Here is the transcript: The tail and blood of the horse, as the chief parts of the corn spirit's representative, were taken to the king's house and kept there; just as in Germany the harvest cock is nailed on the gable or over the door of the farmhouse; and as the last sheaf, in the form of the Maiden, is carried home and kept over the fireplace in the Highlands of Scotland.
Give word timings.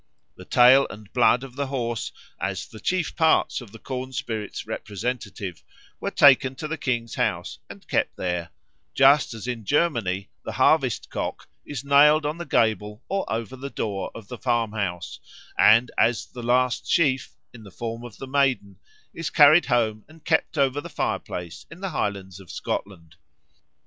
The 0.35 0.45
tail 0.45 0.87
and 0.89 1.13
blood 1.13 1.43
of 1.43 1.55
the 1.55 1.67
horse, 1.67 2.11
as 2.39 2.65
the 2.65 2.79
chief 2.79 3.15
parts 3.15 3.61
of 3.61 3.71
the 3.71 3.77
corn 3.77 4.13
spirit's 4.13 4.65
representative, 4.65 5.63
were 5.99 6.09
taken 6.09 6.55
to 6.55 6.67
the 6.67 6.75
king's 6.79 7.13
house 7.13 7.59
and 7.69 7.87
kept 7.87 8.17
there; 8.17 8.49
just 8.95 9.35
as 9.35 9.45
in 9.47 9.63
Germany 9.63 10.29
the 10.43 10.53
harvest 10.53 11.11
cock 11.11 11.47
is 11.67 11.83
nailed 11.85 12.25
on 12.25 12.39
the 12.39 12.47
gable 12.47 13.03
or 13.09 13.31
over 13.31 13.55
the 13.55 13.69
door 13.69 14.09
of 14.15 14.27
the 14.27 14.39
farmhouse; 14.39 15.19
and 15.55 15.91
as 15.99 16.25
the 16.25 16.41
last 16.41 16.87
sheaf, 16.89 17.33
in 17.53 17.61
the 17.63 17.69
form 17.69 18.03
of 18.03 18.17
the 18.17 18.25
Maiden, 18.25 18.79
is 19.13 19.29
carried 19.29 19.67
home 19.67 20.03
and 20.07 20.25
kept 20.25 20.57
over 20.57 20.81
the 20.81 20.89
fireplace 20.89 21.67
in 21.69 21.79
the 21.79 21.89
Highlands 21.91 22.39
of 22.39 22.49
Scotland. 22.49 23.17